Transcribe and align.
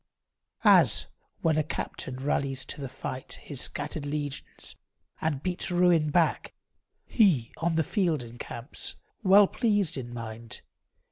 As 0.63 1.05
when 1.41 1.57
a 1.59 1.63
captain 1.63 2.15
rallies 2.15 2.65
to 2.65 2.81
the 2.81 2.89
fight 2.89 3.33
His 3.33 3.61
scattered 3.61 4.03
legions, 4.03 4.75
and 5.21 5.43
beats 5.43 5.69
ruin 5.69 6.09
back, 6.09 6.55
He, 7.05 7.51
on 7.57 7.75
the 7.75 7.83
field, 7.83 8.23
encamps, 8.23 8.95
well 9.21 9.45
pleased 9.45 9.97
in 9.97 10.11
mind. 10.11 10.61